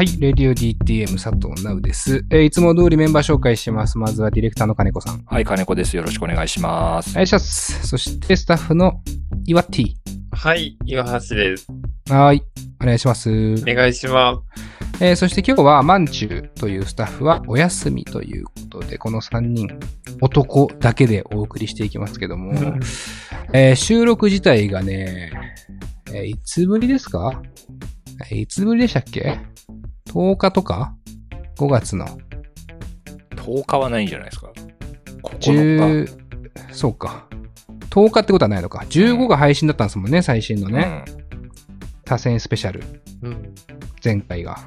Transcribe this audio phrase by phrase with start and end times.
[0.00, 3.98] はい、レディオ DTM 佐藤直です、えーいつも通りメンバー紹介します。
[3.98, 5.22] まずはディレクターの金子さん。
[5.26, 5.94] はい、金子です。
[5.94, 7.14] よろしくお願いしますお。
[7.16, 7.86] 願いします。
[7.86, 9.02] そしてスタッフの
[9.44, 9.94] 岩 T。
[10.32, 11.66] はい、岩橋です。
[12.08, 12.42] はーい、
[12.82, 13.28] お願いします。
[13.28, 14.40] お願いしま
[15.02, 19.68] えーそして今日はマンチューというスタッフはお休みということで、この3人、
[20.22, 22.54] 男だけでお送りしていきますけども、
[23.52, 25.30] えー収録自体がね、
[26.10, 27.42] えーいつぶりですか？
[28.30, 29.38] えーいつぶりでしたっけ？
[30.10, 30.94] ?10 日とか
[31.56, 32.06] ?5 月の
[33.36, 34.52] 10日はないんじゃないですか。
[35.22, 35.50] 9日。
[35.50, 37.26] 10、そうか。
[37.90, 38.84] 10日ってことはないのか。
[38.88, 41.04] 15が配信だったんですもんね、最新のね。
[42.04, 42.82] 多選スペシャル。
[42.82, 42.88] す。
[43.22, 43.54] うん。
[44.04, 44.58] 前回が。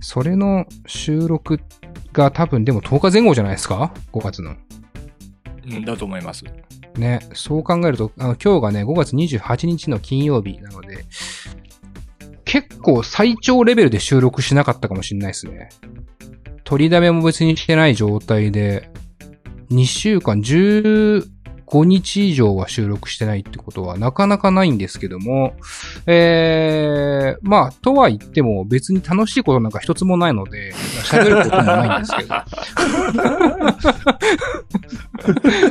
[0.00, 1.60] それの収録
[2.12, 4.50] が多分でも10日前後じゃないですか ?5 月の。
[4.50, 5.74] うん。
[5.76, 6.44] うんだと思います。
[6.96, 11.04] ね、そう考えると、あの今日がね、5月28日の金曜日なので、
[12.54, 15.70] 結構最長レベルで収録しなかったかもしれないですね。
[16.62, 18.88] 取りだめも別にしてない状態で、
[19.72, 21.24] 2週間、15
[21.84, 25.56] 日以上は収録してないってことはなかなかないんですけども、
[26.06, 32.34] えー、まあ、とは言っても別に楽しいことなんか一つもないので、喋ることもないんですけど。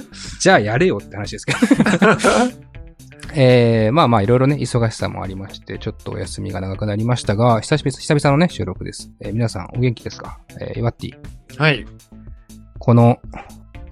[0.42, 1.60] じゃあやれよって話ですけど。
[3.36, 9.12] えー、まあまあいろいろね、忙しさもありまして、ちょっとお休みが長くなりましたが、久しぶり、久々のね、収録です。
[9.22, 10.40] えー皆さんお元気ですか？
[10.60, 11.60] えー、イワッティ。
[11.62, 11.86] はい。
[12.80, 13.20] この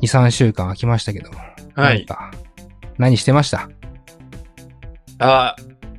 [0.01, 1.37] 2、3週間空きましたけども。
[1.73, 2.31] はい何か
[2.97, 3.69] 何してました？
[5.19, 5.55] あ、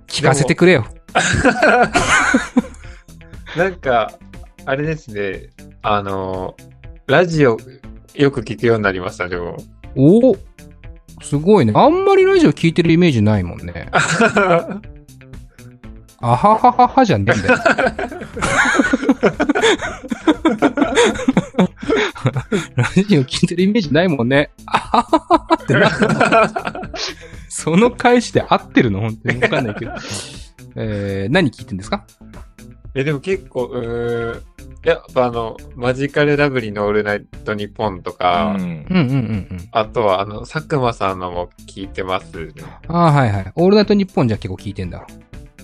[0.07, 0.87] 聞かせてくれよ。
[3.57, 4.13] なんか、
[4.67, 5.51] あれですね。
[5.83, 6.57] あの、
[7.07, 7.57] ラジオ
[8.15, 9.57] よく聞くようになりました、でも。
[9.97, 10.37] おお
[11.23, 11.73] すごいね。
[11.77, 13.89] あんまりラジオ聞いてるイメージないもんね。
[16.25, 17.57] あははははじゃねえんだよ。
[22.77, 24.51] ラジオ聞いてるイメージないもんね。
[24.67, 25.91] あははははってな
[27.49, 29.01] その返しで合ってるの？
[29.01, 29.93] 本当にわかんないけど。
[30.77, 32.05] えー、何聞いてんですか？
[32.95, 34.43] え、でも結構、うーん。
[34.85, 38.57] やっぱあの、マジカルラブリーのオールナイトニッポンとうか、ん。
[38.57, 38.97] うんうんうん
[39.51, 39.69] うん。
[39.71, 42.53] あとはあの、佐久間さんのも聞いてますね。
[42.89, 43.53] ああ、はいはい。
[43.55, 45.07] オールナイトニッポンじゃ結構聞いてんだ。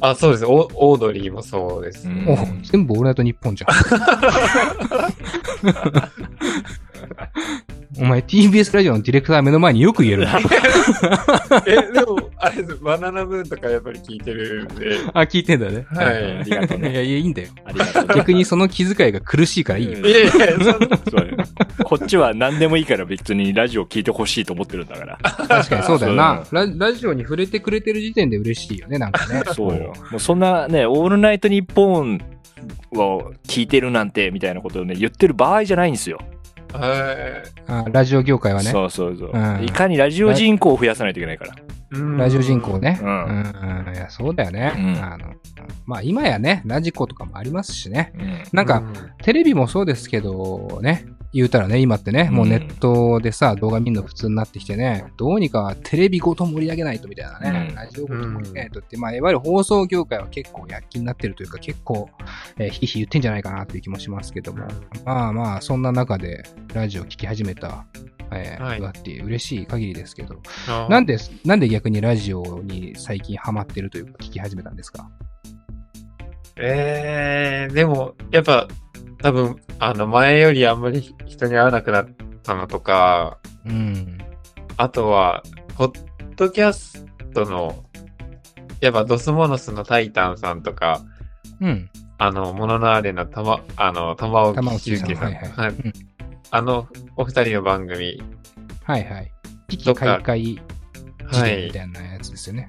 [0.01, 0.47] あ、そうです。
[0.47, 2.09] オオードリーもそうです。
[2.09, 3.71] うんお全部オールナイトニッポンじゃん。
[8.01, 10.39] お前 TBS ラジオのディレクター目の前によく言えるな。
[11.67, 12.77] え、でも、あれです。
[12.77, 14.99] バナナムーンとかやっぱり聞いてるんで。
[15.13, 15.85] あ、聞いてんだね。
[15.89, 16.93] はいありがとういや、ね。
[16.93, 17.49] いや、いいんだよ。
[17.65, 18.15] ありがとうね。
[18.15, 19.99] 逆にその気遣いが苦しいからいいよ。
[19.99, 21.37] うんいやいや、そうね
[21.85, 25.19] こっちは何でもいいから別にラジオ聞いてほしいと思ってるんだから。
[25.21, 26.55] 確かにそうだよなそ。
[26.55, 29.43] ララジオに触れてくれてる時点で嬉しいよね、なんかね。
[29.55, 29.93] そうよ。
[30.13, 32.21] もうそんなね、オールナイトニッポン
[32.93, 36.21] を聞いてるなんてみたいなことをね、言ってる場合じゃないんですよ。
[36.73, 37.71] はい。
[37.71, 38.71] あラジオ業界はね。
[38.71, 41.55] そうそうそう、うんいかにラジオ人口を増やさないといけないから。
[42.19, 42.99] ラジオ人口ね。
[43.03, 43.95] ううんん。
[43.95, 44.73] いや、そうだよね。
[44.77, 45.33] うんあの、
[45.87, 48.13] まあ今やね、ラジコとかもありますしね。
[48.15, 48.83] うんなんか、
[49.23, 57.75] テレビもそうですけど、ね、言うたらね、今ってね、もうネットでさ、動画見るの普通になってきてね、どうにかテレビごと盛り上げないとみたいなね、うん。
[57.75, 62.09] ラジオごと盛り上げないとって、まあ、いわゆる放送業界は結構躍起になってるというか、結構、
[62.59, 64.67] えー、ひいひい言ってんじゃないかなっていう気もしますけども、
[65.05, 67.85] まあまあ、そんな中で、ラジオ聞き始めた、
[68.31, 68.81] えー、はい。
[68.81, 70.41] だって嬉しい限りですけど、
[70.89, 75.11] なんで、なんで逆にラジオに最近ハマってるというか、聞き始めたんですか？
[76.57, 78.67] えー、でも、やっぱ、
[79.23, 82.07] 多分、あの、前よりあんまり人に会わなくなっ
[82.43, 84.19] たのとか、うん。
[84.77, 85.43] あとは、
[85.77, 86.05] ポッ
[86.37, 87.85] ドキャストの、
[88.81, 91.03] やっぱドスモノスのタイタンさんとか、
[91.61, 91.91] うん。
[92.19, 95.25] あの、モノノアーレのたま、あの、玉置周慶さん。
[95.25, 95.93] はいはいはいうん
[96.51, 98.23] あの、お二人の番組、
[98.85, 99.31] はいはい。
[99.69, 100.61] 危機開会時
[101.25, 101.83] はい代みた。
[101.83, 102.69] いなやつですよね。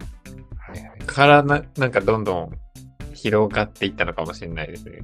[0.60, 1.00] はいはい。
[1.06, 2.52] からな、なんかどんどん
[3.14, 5.00] 広がっていったのかもしれないですね。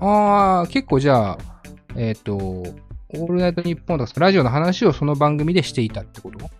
[0.00, 1.38] ああ、結構じゃあ、
[1.96, 6.50] えっ、と、オールナイトニッポンとかラジオの話をその番組でしていたってこと？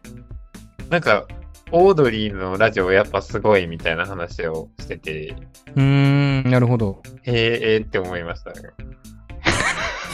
[0.91, 1.27] なんか、
[1.71, 5.37] オードリーのラジオやっぱすごいみたいな話をしてて、
[5.77, 7.03] うーん、なるほど。
[7.25, 8.71] へえ、えーって思いましたね。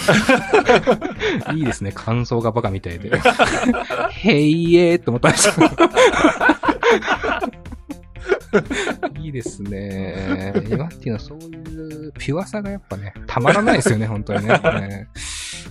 [1.54, 1.92] いいですね。
[1.92, 3.10] 感想がバカみたいで。
[4.10, 5.70] へいえーって思ったんですよ。
[9.20, 10.52] いいですね。
[10.68, 14.48] 今っていうのはそういうピュアさがやっぱね、たまらないですよね、本当にね。
[14.48, 15.08] ね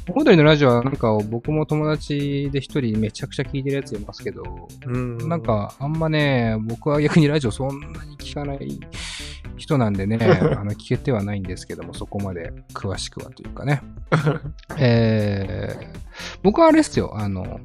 [0.09, 8.79] オードリーのラジオはなんか僕も友達で一人めちゃくちゃ聞いてるやついますけど、うんなん、かあんまね、僕は逆にラジオそんなに聞かない
[9.55, 10.17] 人なんでね、
[10.57, 13.81] あの、聞けてはないんですけども、そこまで詳しくはというかね。
[14.77, 15.87] えー、
[16.41, 17.61] 僕はあれですよ、あの、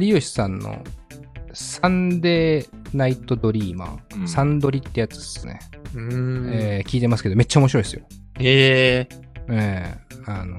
[0.00, 0.82] 有吉さんの
[1.52, 4.28] サンデーナイトドリーマー、うん。
[4.28, 5.60] サンドリってやつですね、
[5.94, 6.50] うーん。
[6.52, 8.02] えー聞いてますけど、めっちゃ面白いですよ。
[8.40, 9.16] ええ
[9.48, 10.58] ええあの、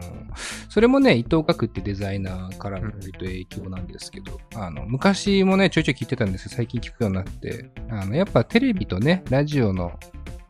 [0.69, 9.99] それもね、伊藤岳ってデザイナーからの割と影響なんですけど、あの、昔もね、ちょいちょい聞いてたんですけど、最近聞くようになって、あの、やっぱテレビとね、ラジオの、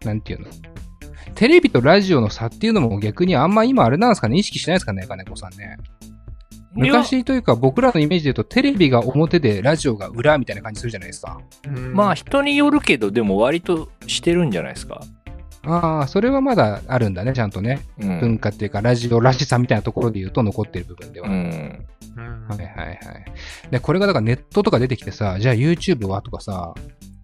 [0.03, 0.47] なんていうの？
[1.35, 5.77] テレビとラジオの差っていうのも逆にあんま今あれなんですかね、意識しないですかね、金子さんね。
[6.75, 11.39] 昔というか僕らのイメージで言うとテレビが表でラジオが裏みたいな感じするじゃないですか。
[11.93, 15.01] まあ人によるけど、でも割としてるんじゃないですか。
[15.67, 17.81] ああ、それはまだあるんだね、ちゃんとね。
[17.99, 18.19] うん。
[18.19, 21.27] 文化っていうか、ラジオらしさみたいなところで言うと残ってる部分では。
[21.27, 21.85] うん。
[22.17, 22.99] うんはいはいはい。
[23.71, 26.73] で、これがだからネットとか出てきてさ、じゃあ YouTube はとかさ、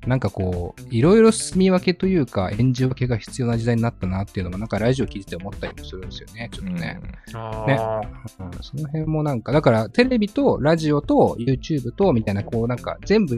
[0.07, 6.99] なんかこう、いろいろ住み分けというか、演じ分けが必要な時代になったなっていうのも、なんかラジオ聞いてて思ったりもするんですよね、ちょっとね。
[7.33, 8.45] あねー。
[8.45, 13.37] うん、その辺もなんか、だからテレビとラジオと YouTube とみたいな、こうなんか全部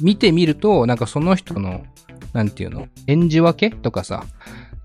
[0.00, 1.84] 見てみると、なんかその人の、
[2.32, 4.24] なんていうの、演じ分けとかさ、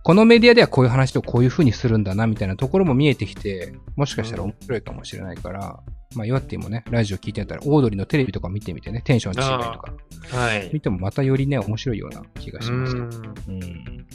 [0.04, 5.80] このメディアではこういう話をこういう風にするんだなみたいなところも見えてきて、もしかしたら面白いかもしれないから、
[6.16, 9.94] まあ、岩ってもね、ラジオ聞いてたら、オードリーのテレビとか見てみてね、テンションの違いとか、
[10.38, 10.70] はい。
[10.72, 13.04] 見てもまたよりね、面白いような気がしますよ。
[13.04, 14.08] うんうん。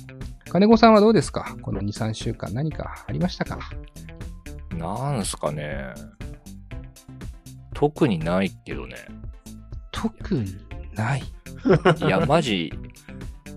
[0.49, 1.57] 金子さんはどうですか？
[1.63, 3.59] この2、3週間何かありましたか？
[4.73, 5.93] なんすかね。
[7.75, 8.97] 特にないけどね。
[9.93, 10.57] 特に
[10.95, 11.21] ない？
[11.21, 12.73] いや、マジ、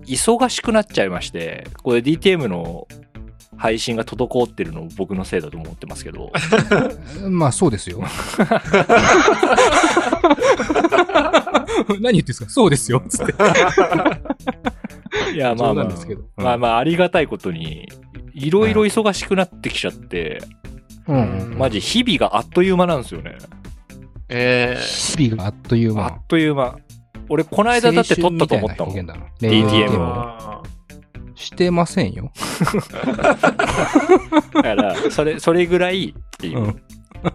[0.06, 2.86] 忙しくなっちゃいまして、これ DTM の
[3.56, 6.32] 配信が滞ってるの僕のせいだと思ってますけど、
[7.30, 8.02] まあそうですよ。
[12.00, 12.50] 何言ってんですか？
[12.50, 13.02] そうですよ。
[13.08, 13.32] つって。
[15.34, 17.88] いや、まあまあ冗談ですけど、まあまあ、ありがたいことに、
[18.34, 20.42] いろいろ忙しくなってきちゃって、
[21.06, 21.58] うんうん。
[21.58, 23.36] マジ日々があっという間なんですよね。
[24.28, 26.06] え日々があっという間。
[26.06, 26.76] あっという間。
[27.28, 28.94] 俺、この間だって撮ったと思ったもん。
[28.94, 30.62] DTM ーだなあ
[31.34, 32.32] してませんよ。
[34.54, 36.58] だから、それ、それぐらいっていう。
[36.58, 36.82] うん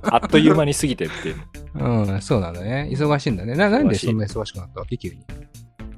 [0.03, 1.37] あっという間に過ぎてっていう。
[1.73, 2.89] うん、そうなんだね。
[2.91, 3.55] 忙しいんだね。
[3.55, 5.25] な、なんでそんな忙しくなったわけ急に。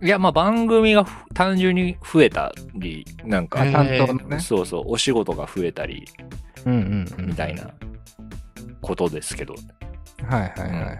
[0.03, 4.39] いや、まあ番組がふ単純に増えたり、なんか、担当のね。
[4.39, 6.05] そうそう、お仕事が増えたり、
[6.65, 7.25] うんうんうん。
[7.27, 7.69] みたいな
[8.81, 9.55] ことですけど。
[10.25, 10.99] はいはいはいはい。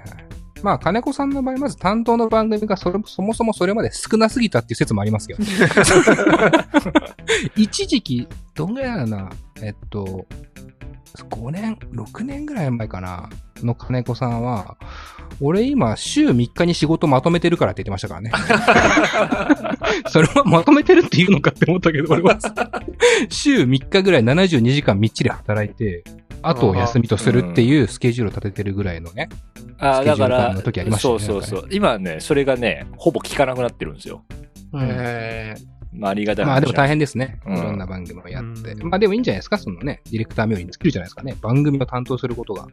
[0.64, 5.50] まあ、金子さんの場合、まず担当の番組がそれそもそもそれまで少なすぎたっていう説もありますけど、ね、
[7.56, 9.30] 一時期、どんぐらいだろうな、
[9.62, 10.26] えっと、
[11.30, 13.30] 5年、6年ぐらい前かな、
[13.66, 14.78] の金子さんは、
[15.40, 18.32] 俺今、週3日に仕事まとめてるからって言ってましたからね。
[20.08, 22.38] それはまとめてるって言うのかって思ったけど、俺は。
[23.30, 26.04] 週3日ぐらい72時間みっちり働いて、
[26.44, 29.30] あとを休みとするっていうスケジュールを立ててるぐらいのね。
[29.80, 31.70] ああ、だかスケジュール感らの時ありま、したねそうそうそう。
[31.72, 34.24] 今ね、それがね、ほぼ効かなくなってるんですよ。
[34.74, 35.56] ーえ
[35.94, 36.90] まあ、ありがたいまあでも大変。
[36.90, 37.40] 変ですね。
[37.46, 38.72] うんいろんな番組をやって。
[38.72, 41.36] うんまあでもいいんじゃないですかそのね、ディレクター名義に作るじゃないですかね。
[41.42, 42.68] 番組を担当することが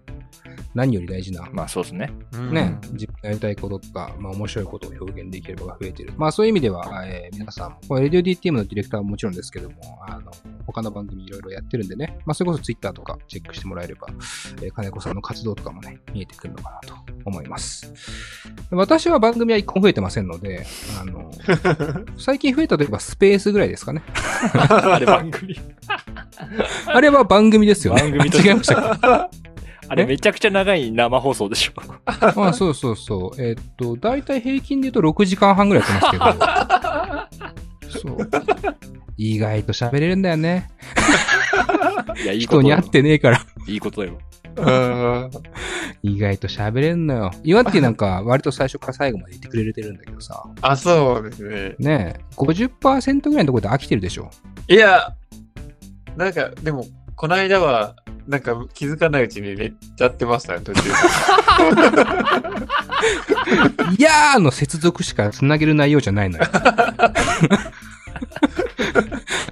[0.78, 1.48] 何より大事な。
[1.52, 2.12] まあそうですね。
[2.30, 6.12] ーね、自分がやりたいこととか、まあ面白いことを表現できればが増えてる。
[6.16, 10.30] まあそういう意味では、えー皆さんも、これ、レディオ DTM のディレクターはもちろんですけども、あの、
[10.66, 14.06] 他の番組いろいろやってるんでね、まあそれこそ Twitter とかチェックしてもらえれば、
[14.62, 16.94] えー金子さんの活動とかもね、見えてくるのかなと
[17.24, 17.92] 思います。
[18.70, 20.64] 私は番組は一個も増えてませんので、
[21.00, 21.32] あの、
[22.16, 24.02] 最近増えたといえばスペースぐらいですかね。
[24.54, 25.58] あれ番組。
[26.86, 28.02] あれは番組ですよね。
[28.02, 29.30] 番組違いましたか
[29.88, 31.72] あれめちゃくちゃ長い生放送でしょ。
[32.06, 33.42] あそうそうそう。
[33.42, 37.30] えーっと、だいたい平均で言うと6時間半ぐらいやってます
[37.90, 38.14] けど。
[38.18, 38.30] そう。
[39.16, 40.70] 意外と喋れるんだよね。
[42.22, 43.40] いや、いいことだよ人に会ってねえから。
[43.66, 44.18] いいことだよ。
[44.56, 45.30] うん
[46.02, 47.30] 意外と喋れんのよ。
[47.44, 50.44] 岩ってなんか割と最初から最後まで言ってくれてるんだけどさ。
[50.62, 51.74] あ、そうですね。
[51.78, 54.30] ねえ、50%ぐらいのところで飽きてるでしょ。
[54.68, 55.14] いや、
[56.16, 56.84] なんか、でも、
[57.18, 57.96] この間は、
[58.28, 60.82] なんか気づかないうちに寝ちゃってましたね、途中。
[63.98, 66.44] いやーの接続しか繋げる内容じゃないのよ。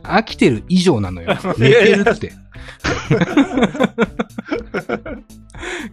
[0.04, 1.36] 飽きてる以上なのよ。
[1.58, 2.32] 寝てるって。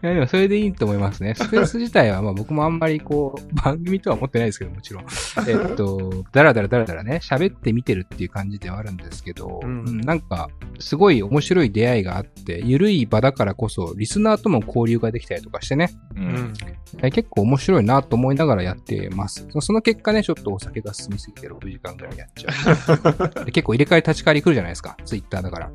[0.04, 1.34] いやでもそれでいいと思いますね。
[1.34, 5.06] スペース自体はまあ僕もあんまりこう、番組とは思ってないですけど、もちろん。
[5.48, 16.20] えっと、だらだらだらだらね、喋ってみてるっていう感じではあるんですけど、うんうんなんか、すごい面白い出会いがあって、ゆるい場だからこそ、リスナーとも交流ができたりとかしてね、う。
[16.20, 16.54] うん
[17.02, 19.48] 結構面白いなと思いながらやってます。
[19.52, 23.46] そその結果ね、ちょっとお酒が進みすぎて6時間ぐらいやっちゃう。
[23.46, 25.72] で結構入れ替え立ち替わり来るじゃないですか、ツイッターだから。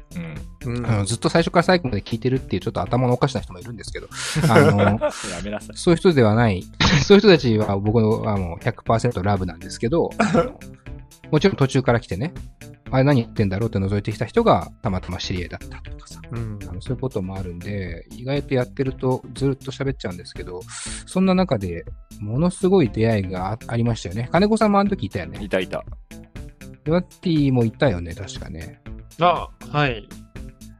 [0.66, 1.04] うん。
[1.06, 4.08] ずっと最初から最後まで聞いてるっていうちょっと頭のおかしな人もいるんですけど、
[4.48, 5.10] あの、 や
[5.44, 5.76] めなさい。
[5.76, 6.62] そういう人ではない、
[7.04, 10.58] そういう人たちは僕のはもう100%ラブなんですけど、 あの
[11.30, 12.32] もちろん途中から来てね、
[12.90, 20.60] あれ何言ってんだろうって覗いてきた人がたまたま知り合いだったとかさ、うんあのそういうこともあるんで、意外とやってるとずっと喋っちゃうんですけど、
[21.06, 21.84] そんな中で
[22.20, 24.28] ものすごい出会いがあありましたよね。
[24.32, 25.38] 金子さんもあの時いたよね。
[25.42, 25.84] いたいた。
[26.86, 28.80] ヨワッティもいたよね、確かね。
[29.20, 30.08] あ、はい。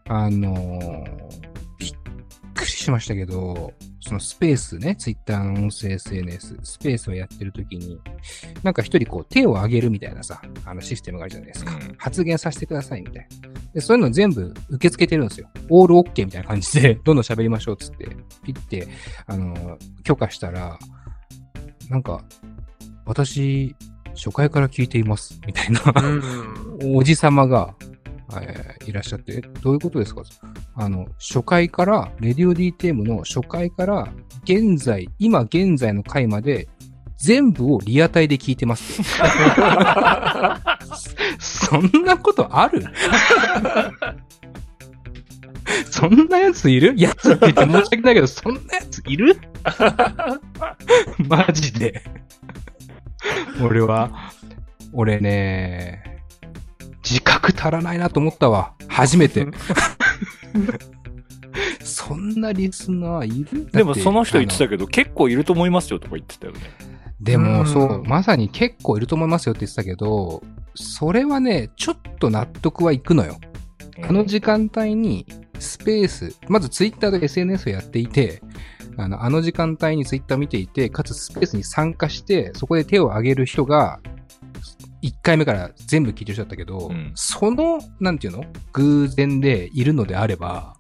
[0.07, 1.48] あのー
[2.77, 7.99] りしましたけど、そのスペースね、ツイッターの音声 SNS、スペースをやってる時に、
[8.63, 11.75] なんか一人こう手を挙げるみたいなさ、あのシステムがあるじゃないですか。
[11.75, 13.49] うん発言させてくださいみたいな。
[13.75, 15.49] で、そういうの全部受け付けてるんですよ。
[15.69, 18.07] オールオッケーみたいな感じで、 どんどん喋りましょうっつって、
[18.45, 18.87] ピッて、
[19.27, 20.79] あのー許可したら、
[21.91, 22.25] なんか、
[23.05, 23.75] 私、
[24.15, 25.81] 初回から聞いています、みたいな。
[26.03, 26.97] うん。
[26.97, 27.75] おじさまが、
[28.41, 30.23] えーいらっしゃって、えどういうことですか？
[30.81, 34.09] あの、初回から、レディオ DTM の初回から、
[34.45, 36.69] 現在、今現在の回まで、
[37.17, 39.03] 全部をリアタイで聞いてます。
[41.41, 42.85] そんなことある？
[45.91, 46.95] そんなやついる？
[46.97, 49.37] やつって言って申し訳ないけど、そんなやついる？
[51.27, 52.05] マジで。
[53.61, 54.31] 俺は、
[54.93, 56.23] 俺ね、
[57.03, 58.75] 自覚足らないなと思ったわ。
[58.87, 59.45] 初めて。
[61.83, 63.67] そんなリスナーいる？
[63.71, 66.61] でもその人言ってだたけど、結構いると思いますよとか言ってたよね。
[67.21, 70.43] でも、うんそう、まさに結構いると思いますよって言ってたけど、
[70.75, 73.39] それはね、ちょっと納得はいくのよ。
[74.09, 75.27] あの時間帯に
[75.59, 78.43] スペース、まずツイッターと SNS をやっていて、
[78.97, 84.01] あの、あの時間帯にツイッター見ていて、かつスペースに参加して、そこで手を挙げる人が、
[85.03, 88.45] 1回目から全部聞いてる人だったけど、うんその、なんていうの？
[88.73, 90.77] 偶然でいるのであれば、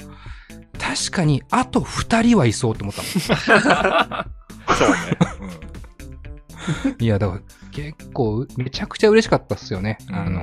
[0.79, 3.11] 確かに、あと2人はいそうって思ったもん。
[4.77, 4.97] そうね。
[6.99, 7.41] いや、だから
[7.73, 9.99] 結構、めちゃくちゃ嬉しかったっすよね。
[10.11, 10.41] あの、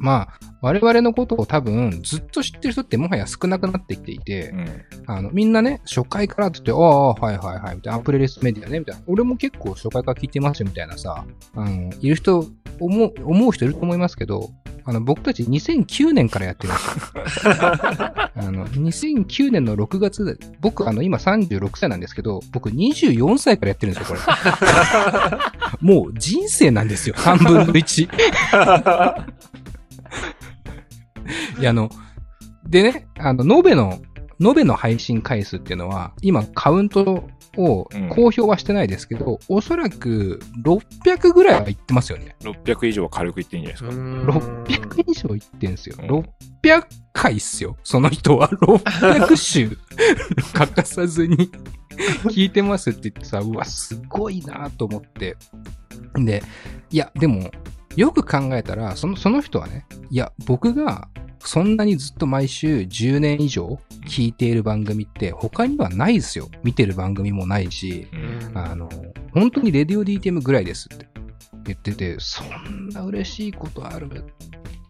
[0.00, 4.58] まあ、我々のことを多分、ずっと知ってる人ってもはや少なくなってきていて、うん。
[4.60, 4.66] うん
[5.06, 9.02] あの、みんなね、初回からって言って、ああ、はいはいはい、みたいな、あプレイリストメディアね、みたいな。
[9.06, 12.46] 俺も結構初回から聞いてますよ、みたいなさ、あの、いる人、
[12.78, 14.50] 思う、思う人いると思いますけど、
[14.84, 17.54] あの、僕たち2009年からやってるんですよ。
[17.60, 24.22] あの、2009年の6月で、僕、あの、今36歳なんですけど、僕24歳からやってるんですよ、こ
[25.80, 25.82] れ。
[25.94, 28.08] もう人生なんですよ、3分の1。
[31.58, 31.90] いや、あの、
[32.66, 34.00] でね、あの、延べの、
[34.40, 42.36] 延べの配信回数っていうのは、今カウントをうん公表はしてないですけど、おそらく600ぐらいは言ってますよね。
[42.42, 44.88] 600以上は軽く言っていいんじゃないですか。
[44.94, 45.96] 600以上言ってんすよ。
[46.00, 46.10] うん
[46.62, 47.76] 600回っすよ。
[47.82, 49.76] その人は600週
[50.54, 51.50] 欠かさずに
[52.28, 55.36] 聞いてますって言ってさ、うわ、すごいなと思って。
[56.14, 56.42] で、
[56.90, 57.50] いや、でも、
[57.96, 61.08] よく考えたら、その、その人はね、いや、僕が
[61.40, 66.48] そんなにずっと毎週10年以上聞いている番組って他にはないですよ。
[66.62, 68.88] 見てる番組もないし、うんあの、
[69.32, 71.08] 本当にレディオ DTM ぐらいですって
[71.64, 74.24] 言ってて、そんな嬉しいことある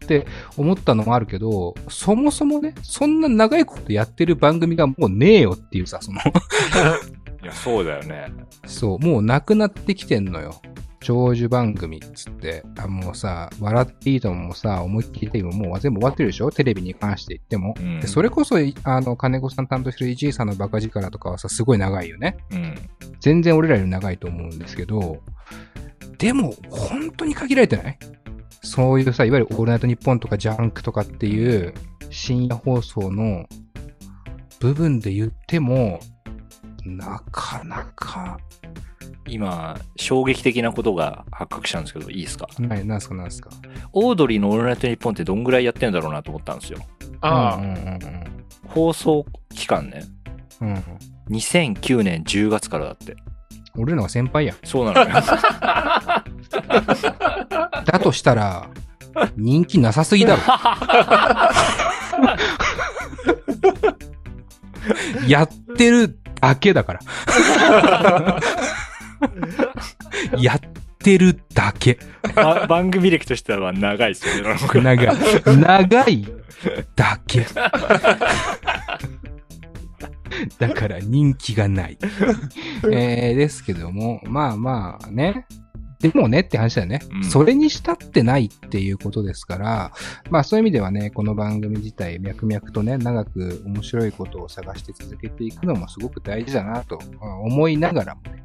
[0.03, 0.27] って
[0.57, 6.19] 思ったのもあるけど、そもそもね、そんな長いことやってる番組がもうねえよっていうさ、その、
[7.43, 8.27] いや、そうだよね。
[8.65, 10.61] そう、もうなくなってきてんのよ。
[11.01, 16.51] 長寿番組っつって、あもうさ、笑っていいとももさ、思いっきりでももう全部終わってるでしょ？
[16.51, 17.73] テレビに関して言っても。
[17.79, 22.37] うんでそれこそ、あの、金子さん担当してるイジーさんのバカ力とかはさ、すごい長いよね。
[22.51, 22.75] うん。
[23.19, 25.21] 全然俺らより長いと思うんですけど、
[26.19, 27.97] でも、本当に限られてない？
[28.61, 31.73] そういうさ、いわゆるオールナイトニッポンとかジャンクとかっていう
[32.11, 33.47] 深夜放送の
[34.59, 35.99] 部分で言っても、
[36.85, 38.37] なかなか、
[39.27, 42.47] 今、衝撃的なことが発覚したんですけど、いいですか？
[42.59, 43.49] ない、なんすかなんすか？
[43.93, 46.79] オードリーのオールナイトニッポンってどんぐらいやってんだろうなと思ったんですよ。
[47.21, 47.99] あうんうん
[48.67, 50.03] 放送期間ね。
[50.61, 50.75] うんうん。
[50.75, 50.83] うん。
[51.35, 53.15] 2009年10月からだって。
[53.77, 54.55] 俺らが先輩や。
[54.63, 55.07] そうなのよ。
[57.85, 58.69] だとしたら、
[59.37, 60.41] 人気なさすぎだろ。
[65.27, 66.99] やってるだけだから。
[70.39, 70.59] やっ
[70.99, 71.97] てるだけ。
[72.35, 74.55] ば番組歴としては長いですよね。
[74.81, 75.17] 長い。
[75.57, 76.27] 長い？
[76.95, 77.45] だけ。
[80.59, 81.97] だから人気がない。
[82.91, 85.45] えー、ですけども、まあまあね。
[86.01, 89.91] でもねって話だよね、うんそれにしたってないっていうことですから、
[90.29, 98.43] まあそういう意味ではね、この番組自体、脈々とね、長く面白いことを探して続けていくのもすごく大事だなとあ思いながらもね、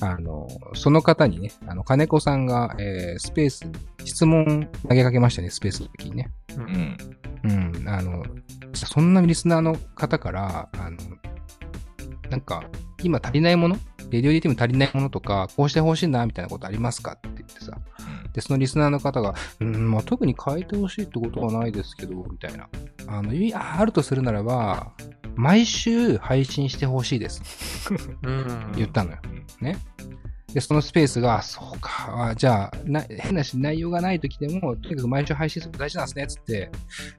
[0.00, 3.72] あの、その方にね、あの、金子さんが、えースペースに
[4.04, 6.30] 質問投げかけましたね、スペースの時にね。
[6.56, 6.96] うん。
[7.42, 8.22] うん、あの、
[8.74, 10.96] そんなリスナーの方から、あの、
[12.30, 12.64] なんか、
[13.02, 13.76] 今足りないもの？
[14.10, 17.78] レディオ DTM 足りないものとか、こうしてほしいな、みたいなことありますかって言ってさ。
[18.32, 22.68] で、そのリスナーの方が、うん、まあ、特に変えてほしいってことはないですけど、みたいな。
[23.06, 24.92] あの、いや、あるとするならば、
[25.34, 27.42] 毎週配信してほしいです。
[28.22, 29.18] うん言ったのよ。
[29.60, 29.78] ね。
[30.54, 36.70] で、そのスペースが、そうか、あじゃあな、変なし内容がない時でも、とにかく毎週配信するの大事なんですね、つって。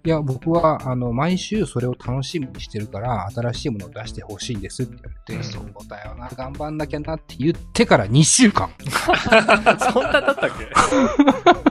[0.06, 8.70] いや、僕は、あの、毎週それを楽しみにしてるから、新しいものを出してほしいんですって言われて、うんそうだよな、頑張んなきゃなって言ってから2週間。
[9.94, 11.71] そんなだったっけ？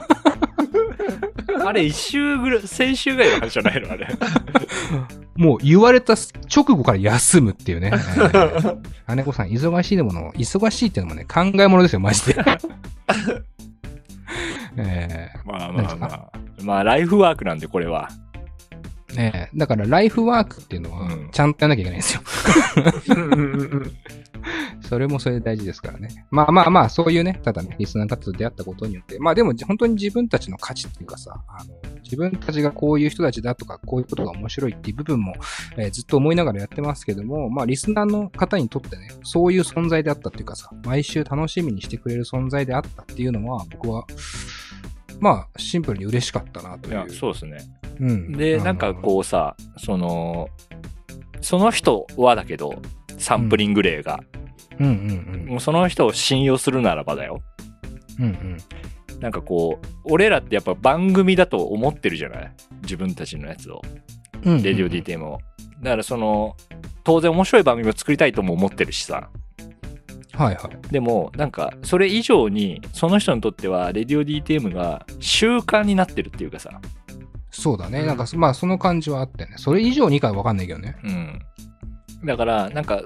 [1.67, 4.07] あれ、一週ぐらい、先週ぐらいの話じゃないのあれ。
[5.35, 7.91] もう言われた直後から休むっていうね。
[7.93, 8.77] えー
[9.15, 12.35] 姉子さん、忙しいもの、忙しいっていうのもね、考え物ですよ、マジで。
[14.77, 16.31] えまあまあまあ。
[16.61, 18.09] まあ、ライフワークなんで、これは。
[19.13, 22.21] ーねえだから、ライフワークっていうのはうん、ちゃんとやんなきゃいけないんですよ。
[24.81, 26.25] それもそれで大事ですからね。
[26.31, 35.33] まあまあまあ、そういうね、ただね、リスナーの方と出会ったことによって、まあでも本当に自分たちの価値っていうかさ、あの、自分たちがこういう人たちだとか、こういうことが面白いっていう部分も、
[35.77, 44.05] えーずっと思いながらやってますけども、まあリスナーの方にとってね、そういう存在であったっていうかさ、毎週楽しみにしてくれる存在であったっていうのは、僕は、
[45.19, 46.93] まあ、シンプルに嬉しかったなという。
[46.93, 47.59] いや、そうですね。
[48.01, 48.31] うん。
[48.33, 50.49] で、なんかこうさ、その、
[51.39, 52.81] その人はだけど、
[53.17, 54.19] サンプリング例が、
[54.79, 57.41] うんうんもうその人を信用するならばだよ。
[58.19, 58.25] うん。
[58.25, 58.57] うん
[59.13, 59.19] うん。
[59.19, 62.51] なんかこう、俺らってやっぱ番組だと思ってるじゃない？
[62.81, 63.81] 自分たちのやつを。
[64.43, 65.39] うんうんレディオ DTM を。
[65.83, 66.55] だからその、
[67.03, 69.29] 当然面白い番組を作りたいとも思ってるしさ。
[70.33, 70.91] はいはい。
[70.91, 76.81] でも、なんか、それ以上に、その人にとっては、レディオ DTM が習慣になってるっていうかさ。
[77.51, 77.99] そうだね。
[77.99, 79.53] うんなんか、まあ、その感じはあってね。
[79.57, 80.95] それ以上にかはわかんないけどね。
[81.03, 81.41] うん。
[82.25, 83.01] だから、なんか、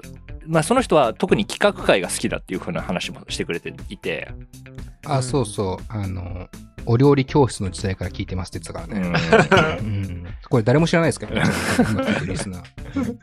[0.46, 4.30] まあその人は特に企画会が好きだっていう風な話もしてくれていて、
[5.04, 5.76] あ、うんそうそう。
[5.88, 6.48] あの、
[6.86, 9.78] お料理教室の時代から聞いてますって言ってたからね。
[9.78, 10.26] うん。
[10.48, 13.16] これ誰も知らないですか今聞いてるリスナー。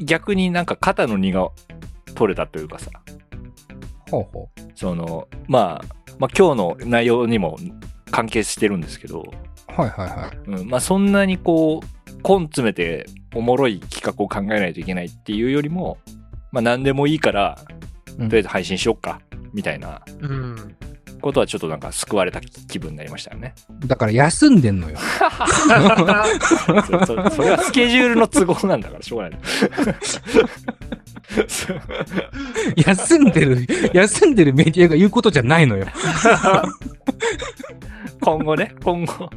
[0.00, 1.48] 逆になんか肩の荷が
[2.14, 2.90] 取れたというかさ、
[4.10, 5.84] ほうほその、まあ、
[6.18, 7.58] まあ今日の内容にも
[8.10, 9.24] 関係してるんですけど、う。
[9.76, 10.60] はいはいはい。
[10.60, 15.98] うん、まあそんなにこう、根詰めておもろい企画を考えないといけないっていうよりも、
[16.52, 17.58] まあ何でもいいから、
[18.18, 19.20] うんとりあえず配信しよっか、
[19.52, 20.76] みたいなうん。
[21.20, 23.54] ことはちょっとなんか救われた気分になりましたよね。
[23.86, 24.96] だから休んでんのよ。
[26.86, 29.40] そそそれはスケジュールの都合なんだからしょうがない。
[32.86, 35.86] 休んでる、休んでるメディアが言うことじゃないのよ。
[38.20, 39.30] 今後ね、 今後、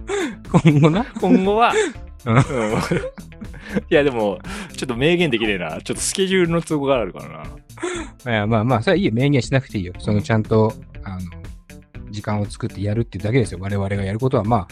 [0.64, 1.06] 今後な？
[1.20, 1.74] 今後は、
[2.26, 2.44] うんうん
[3.90, 4.40] いやでも、
[4.76, 5.82] ちょっと明言できねえな。
[5.82, 7.44] ちょっとスケジュールの都合があるから
[8.26, 8.32] な。
[8.32, 9.12] いやまあまあ、それはいいよ。
[9.14, 9.94] 明言しなくていいよ。
[9.98, 11.20] そのちゃんと、あの、
[12.12, 13.60] 時間を作ってやるっていうだけですよ。
[13.62, 14.68] 我々がやることはまあ。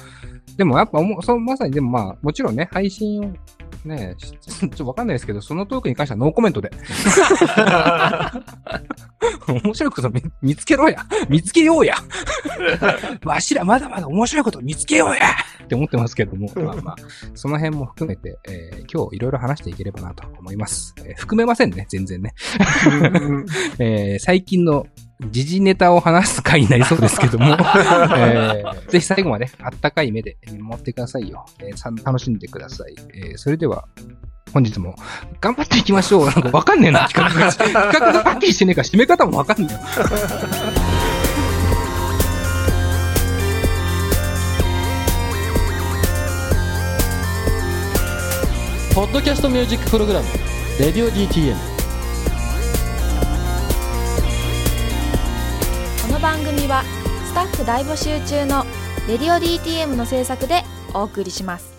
[0.58, 3.34] でもやっぱそう、まさにでもまあ、もちろんね、配信を、
[3.86, 6.72] ね、しちょっとわかんないですけど、そのトークに関してはノーコメントで。
[9.48, 11.96] 面白いこと見見つけろや見つけようや
[13.24, 15.16] わしらまだまだ面白いこと見つけようや
[15.64, 16.96] って思ってますけども、 まあまあ、
[17.34, 20.94] その辺も含めて、えー今日いろいろ話していければなと思います。
[21.00, 22.34] えー含めませんね、全然ね。
[23.80, 24.86] えー最近の
[25.30, 27.52] 時事ネタを話す回になりそうですけども、
[28.18, 31.46] えーぜひ最後まであったかい目で見守ってくださいよ。
[31.60, 32.96] えーさ楽しんでください。
[33.14, 33.86] えーそれでは、
[34.54, 34.96] 本日も
[35.40, 36.26] 頑張っていきましょう。
[36.26, 37.52] なんかわかんねえな、 企画が。
[37.54, 39.80] 企画がはっきりしてねえから締め方もわかんねえよ。
[48.94, 50.28] ポッドキャストミュージックプログラム
[50.80, 51.71] 「レディオ DTM
[56.32, 56.82] 番組は
[57.26, 58.66] スタッフ大募集中の
[59.06, 60.64] 「レディオ DTM」の制作で
[60.94, 61.74] お送りします。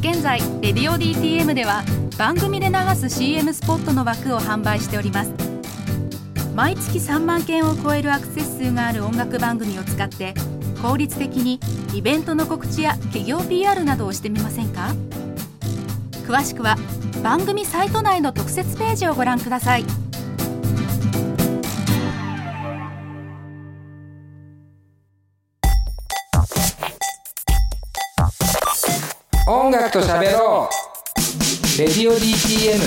[0.00, 1.84] 現在「レディオ DTM」では
[2.18, 5.30] 番組で流す CM スポットの枠を販売しております。
[6.56, 10.34] 毎月3万件を超えるアクセス数がある音楽番組を使って
[10.82, 11.60] 効率的に
[11.94, 14.96] イベントの告知や企業 PR などをしてみませんか？
[16.26, 16.76] 詳しくは
[17.22, 19.84] 番組サイト内の特設ページをご覧ください。
[29.46, 30.90] 音楽と喋ろう。
[31.78, 32.78] レディオ DTM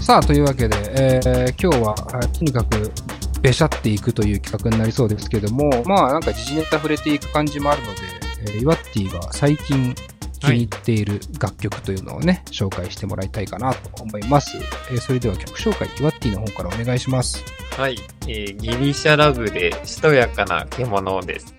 [0.00, 1.94] さあというわけで、えー今日は
[2.32, 2.92] とにかく
[3.42, 8.00] べしゃっていくという企画になりそうですけどもまあなんか時事ネタ触れていく感じもあるので、
[8.54, 9.92] えー、イワッティが最近
[10.38, 14.56] 気に入っている楽曲というのをね、紹介してもらいたいかなと思います、
[14.90, 17.44] えーそれでは曲紹介イワッティの方からお願いします
[17.76, 17.96] はい。
[18.26, 21.57] えーギリシャラブでしとやかな獣です。